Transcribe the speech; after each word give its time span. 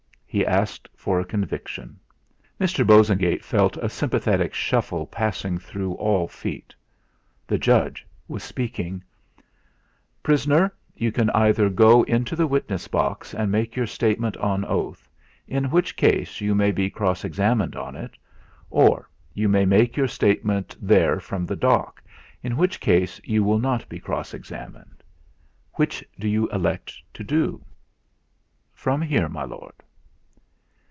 He 0.33 0.45
asked 0.45 0.87
for 0.95 1.19
a 1.19 1.25
conviction. 1.25 1.99
Mr. 2.57 2.87
Bosengate 2.87 3.43
felt 3.43 3.75
a 3.75 3.89
sympathetic 3.89 4.53
shuffle 4.53 5.05
passing 5.05 5.57
through 5.57 5.91
all 5.95 6.25
feet; 6.29 6.73
the 7.45 7.57
judge 7.57 8.07
was 8.29 8.41
speaking: 8.41 9.03
"Prisoner, 10.23 10.73
you 10.95 11.11
can 11.11 11.29
either 11.31 11.69
go 11.69 12.03
into 12.03 12.37
the 12.37 12.47
witness 12.47 12.87
box 12.87 13.33
and 13.35 13.51
make 13.51 13.75
your 13.75 13.85
statement 13.87 14.37
on 14.37 14.63
oath, 14.63 15.09
in 15.49 15.69
which 15.69 15.97
case 15.97 16.39
you 16.39 16.55
may 16.55 16.71
be 16.71 16.89
cross 16.89 17.25
examined 17.25 17.75
on 17.75 17.97
it; 17.97 18.15
or 18.69 19.09
you 19.33 19.49
can 19.51 19.67
make 19.67 19.97
your 19.97 20.07
statement 20.07 20.77
there 20.81 21.19
from 21.19 21.45
the 21.45 21.57
dock, 21.57 22.01
in 22.41 22.55
which 22.55 22.79
case 22.79 23.19
you 23.25 23.43
will 23.43 23.59
not 23.59 23.89
be 23.89 23.99
cross 23.99 24.33
examined. 24.33 25.03
Which 25.73 26.05
do 26.17 26.29
you 26.29 26.47
elect 26.51 26.93
to 27.15 27.23
do?" 27.25 27.65
"From 28.73 29.01
here, 29.01 29.27
my 29.27 29.43
lord." 29.43 29.73